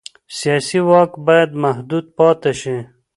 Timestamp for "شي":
2.59-2.77